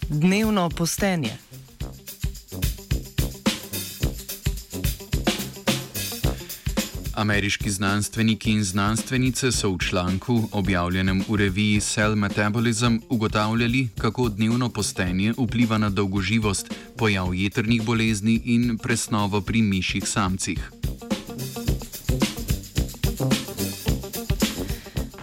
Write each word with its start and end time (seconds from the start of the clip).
Dnevno 0.09 0.69
postenje. 0.69 1.52
Ameriški 7.15 7.71
znanstveniki 7.71 8.51
in 8.51 8.65
znanstvenice 8.65 9.53
so 9.53 9.71
v 9.71 9.79
članku, 9.79 10.49
objavljenem 10.53 11.25
v 11.29 11.37
reviji 11.37 11.81
Cell 11.81 12.15
Metabolism, 12.17 12.97
ugotavljali, 13.09 13.89
kako 13.99 14.29
dnevno 14.29 14.69
postenje 14.69 15.35
vpliva 15.39 15.79
na 15.79 15.91
dolgoživost, 15.91 16.75
pojav 16.97 17.35
jedrnih 17.35 17.83
bolezni 17.83 18.41
in 18.45 18.79
presnovo 18.79 19.41
pri 19.41 19.63
mišjih 19.63 20.09
samcih. 20.09 20.71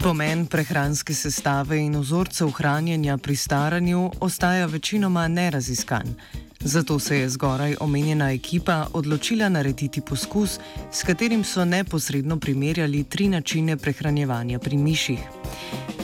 Pomen 0.04 0.46
prehranske 0.46 1.14
sestave 1.14 1.78
in 1.78 1.98
vzorcev 2.00 2.52
hranjenja 2.52 3.18
pri 3.18 3.36
staranju 3.36 4.12
ostaja 4.20 4.66
večinoma 4.66 5.28
neraziskan. 5.28 6.16
Zato 6.64 7.00
se 7.00 7.20
je 7.20 7.30
zgoraj 7.30 7.76
omenjena 7.80 8.32
ekipa 8.32 8.88
odločila 8.94 9.50
narediti 9.50 10.02
poskus, 10.02 10.60
s 10.92 11.04
katerim 11.04 11.44
so 11.44 11.66
neposredno 11.66 12.40
primerjali 12.40 13.04
tri 13.04 13.28
načine 13.28 13.78
prehranjevanja 13.78 14.60
pri 14.60 14.78
miših. 14.78 15.39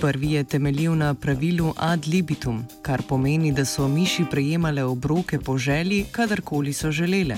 Prvi 0.02 0.32
je 0.32 0.44
temeljil 0.44 0.96
na 0.96 1.14
pravilu 1.14 1.74
ad 1.78 2.08
libitum, 2.08 2.66
kar 2.82 3.02
pomeni, 3.02 3.52
da 3.52 3.66
so 3.66 3.88
miši 3.88 4.26
prejemale 4.32 4.84
obroke 4.84 5.40
po 5.40 5.58
želji, 5.58 6.06
kadarkoli 6.12 6.74
so 6.74 6.92
želele. 6.92 7.36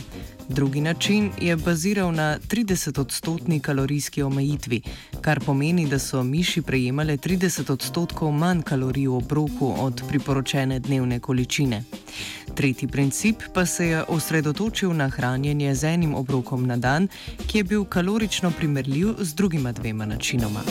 Drugi 0.49 0.81
način 0.81 1.31
je 1.41 1.55
baziral 1.55 2.11
na 2.11 2.39
30-odstotni 2.49 3.59
kalorijski 3.59 4.21
omejitvi, 4.21 4.81
kar 5.21 5.39
pomeni, 5.39 5.87
da 5.87 5.99
so 5.99 6.23
miši 6.23 6.61
prejemale 6.61 7.17
30 7.17 7.71
odstotkov 7.71 8.31
manj 8.31 8.61
kalorij 8.61 9.07
v 9.07 9.15
obroku 9.15 9.73
od 9.79 10.01
priporočene 10.07 10.79
dnevne 10.79 11.19
količine. 11.19 11.83
Tretji 12.55 12.87
princip 12.87 13.35
pa 13.53 13.65
se 13.65 13.87
je 13.87 14.03
osredotočil 14.03 14.93
na 14.93 15.09
hranjenje 15.09 15.75
z 15.75 15.83
enim 15.83 16.15
obrokom 16.15 16.65
na 16.65 16.77
dan, 16.77 17.07
ki 17.47 17.57
je 17.57 17.63
bil 17.63 17.85
kalorično 17.85 18.51
primerljiv 18.51 19.13
z 19.19 19.33
drugima 19.33 19.71
dvema 19.71 20.05
načinoma. 20.05 20.61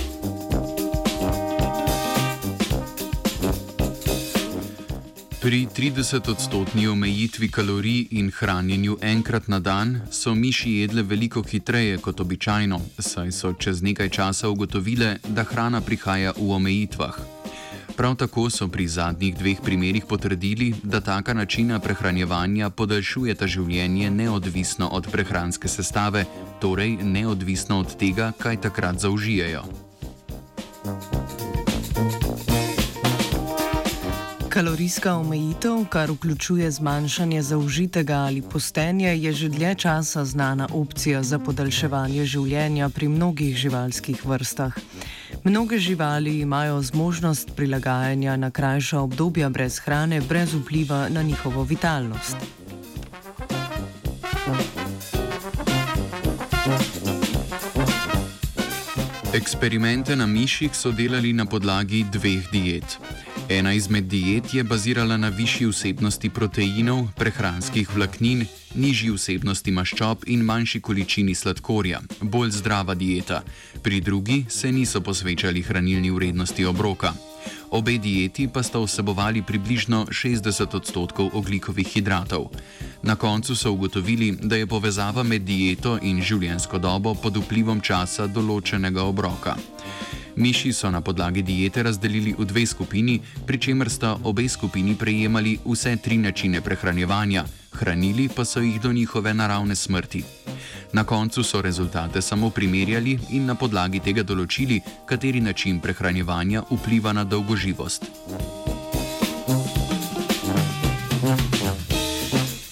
Pri 5.46 5.68
30-odstotni 5.70 6.88
omejitvi 6.90 7.48
kalorij 7.48 8.06
in 8.10 8.32
hranjenju 8.34 8.96
enkrat 9.00 9.48
na 9.48 9.60
dan 9.60 10.00
so 10.10 10.34
miši 10.34 10.72
jedle 10.72 11.02
veliko 11.02 11.42
hitreje 11.42 11.98
kot 11.98 12.20
običajno, 12.20 12.80
saj 12.98 13.30
so 13.32 13.52
čez 13.52 13.82
nekaj 13.82 14.08
časa 14.08 14.48
ugotovile, 14.48 15.16
da 15.28 15.44
hrana 15.44 15.80
prihaja 15.80 16.32
v 16.36 16.50
omejitvah. 16.50 17.14
Prav 17.96 18.16
tako 18.16 18.50
so 18.50 18.66
pri 18.68 18.88
zadnjih 18.88 19.38
dveh 19.38 19.62
primerih 19.62 20.04
potrdili, 20.08 20.74
da 20.82 21.00
taka 21.00 21.34
načina 21.34 21.78
prehranjevanja 21.78 22.70
podaljšujeta 22.70 23.46
življenje 23.46 24.10
neodvisno 24.10 24.88
od 24.88 25.06
prehranske 25.12 25.68
sestave, 25.68 26.24
torej 26.60 26.98
neodvisno 27.02 27.78
od 27.86 27.94
tega, 27.96 28.32
kaj 28.38 28.60
takrat 28.66 28.98
zaužijejo. 28.98 29.62
Kalorijska 34.56 35.16
omejitev, 35.16 35.84
kar 35.88 36.10
vključuje 36.10 36.70
zmanjšanje 36.70 37.42
zaužitega 37.42 38.14
ali 38.14 38.42
postenja, 38.42 39.12
je 39.12 39.32
že 39.32 39.48
dlje 39.48 39.74
časa 39.74 40.24
znana 40.24 40.68
opcija 40.72 41.22
za 41.22 41.38
podaljševanje 41.38 42.24
življenja 42.24 42.88
pri 42.88 43.08
mnogih 43.08 43.56
živalskih 43.56 44.24
vrstah. 44.26 44.72
Mnoge 45.44 45.78
živali 45.78 46.38
imajo 46.40 46.80
zmožnost 46.82 47.52
prilagajanja 47.56 48.36
na 48.36 48.50
krajša 48.50 49.00
obdobja 49.00 49.48
brez 49.48 49.78
hrane, 49.78 50.20
brez 50.20 50.54
vpliva 50.54 51.08
na 51.08 51.22
njihovo 51.22 51.62
vitalnost. 51.62 52.36
Eksperimente 59.36 60.16
na 60.16 60.26
miših 60.26 60.72
so 60.72 60.88
delali 60.96 61.32
na 61.36 61.44
podlagi 61.44 62.06
dveh 62.08 62.48
diet. 62.52 62.96
Ena 63.52 63.72
izmed 63.76 64.08
diet 64.08 64.54
je 64.54 64.64
bazirala 64.64 65.16
na 65.16 65.28
višji 65.28 65.66
vsebnosti 65.68 66.30
proteinov, 66.30 67.12
prehranskih 67.20 67.92
vlaknin, 67.94 68.46
nižji 68.74 69.12
vsebnosti 69.12 69.76
maščob 69.76 70.24
in 70.32 70.40
manjši 70.40 70.80
količini 70.80 71.34
sladkorja, 71.34 72.00
bolj 72.20 72.50
zdrava 72.50 72.94
dieta. 72.94 73.42
Pri 73.82 74.00
drugi 74.00 74.46
se 74.48 74.72
niso 74.72 75.00
posvečali 75.00 75.62
hranilni 75.62 76.10
vrednosti 76.10 76.64
obroka. 76.64 77.12
Obe 77.70 77.98
dieti 77.98 78.46
pa 78.48 78.62
sta 78.62 78.78
vsebovali 78.78 79.42
približno 79.42 80.06
60 80.06 80.76
odstotkov 80.76 81.30
oglikovih 81.34 81.86
hidratov. 81.86 82.54
Na 83.02 83.16
koncu 83.16 83.56
so 83.56 83.72
ugotovili, 83.72 84.38
da 84.42 84.56
je 84.56 84.66
povezava 84.66 85.22
med 85.22 85.42
dieto 85.42 85.98
in 86.02 86.22
življenjsko 86.22 86.78
dobo 86.78 87.14
pod 87.14 87.36
vplivom 87.36 87.80
časa 87.80 88.26
določenega 88.26 89.02
obroka. 89.02 89.56
Miši 90.36 90.72
so 90.72 90.90
na 90.90 91.00
podlagi 91.00 91.42
diete 91.42 91.82
razdelili 91.82 92.36
v 92.38 92.44
dve 92.44 92.66
skupini, 92.66 93.20
pri 93.46 93.58
čemer 93.58 93.90
sta 93.90 94.16
obe 94.22 94.48
skupini 94.48 94.94
prejemali 94.94 95.58
vse 95.64 95.96
tri 95.96 96.18
načine 96.18 96.60
prehranjevanja, 96.60 97.44
hranili 97.72 98.28
pa 98.28 98.44
so 98.44 98.60
jih 98.60 98.80
do 98.80 98.92
njihove 98.92 99.34
naravne 99.34 99.74
smrti. 99.74 100.45
Na 100.92 101.04
koncu 101.04 101.42
so 101.42 101.62
rezultate 101.62 102.22
samo 102.22 102.50
primerjali 102.50 103.18
in 103.30 103.46
na 103.46 103.54
podlagi 103.54 104.00
tega 104.00 104.22
določili, 104.22 104.80
kateri 105.06 105.40
način 105.40 105.80
prehranjevanja 105.80 106.62
vpliva 106.70 107.12
na 107.12 107.24
dolgoživost. 107.24 108.10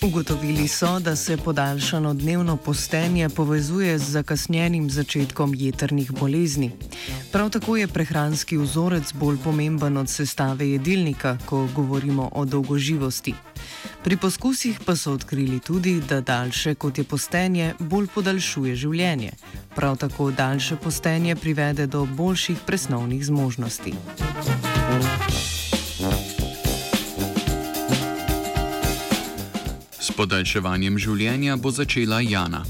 Ugotovili 0.04 0.69
so, 0.69 1.00
da 1.00 1.16
se 1.16 1.37
podaljšano 1.37 2.15
dnevno 2.15 2.56
postenje 2.56 3.28
povezuje 3.28 3.99
z 3.99 4.10
zakasnjenim 4.10 4.91
začetkom 4.91 5.54
jedrnih 5.54 6.12
bolezni. 6.12 6.71
Prav 7.33 7.50
tako 7.50 7.77
je 7.77 7.88
prehranski 7.88 8.56
vzorec 8.56 9.12
bolj 9.12 9.37
pomemben 9.44 9.97
od 9.97 10.09
sestave 10.09 10.69
jedilnika, 10.71 11.38
ko 11.47 11.69
govorimo 11.75 12.28
o 12.33 12.44
dolgoživosti. 12.44 13.34
Pri 14.04 14.16
poskusih 14.16 14.81
pa 14.84 14.97
so 14.97 15.12
odkrili 15.12 15.60
tudi, 15.60 16.00
da 16.09 16.20
daljše 16.20 16.75
kot 16.75 16.98
je 16.98 17.04
postenje, 17.04 17.75
bolj 17.78 18.06
podaljšuje 18.15 18.76
življenje. 18.76 19.31
Prav 19.75 19.97
tako 19.97 20.31
daljše 20.31 20.76
postenje 20.76 21.37
privede 21.37 21.87
do 21.87 22.04
boljših 22.04 22.59
presnovnih 22.66 23.25
zmožnosti. 23.25 23.94
S 30.00 30.12
podaljševanjem 30.12 30.98
življenja 30.98 31.56
bo 31.56 31.71
začela 31.71 32.21
Jana. 32.21 32.60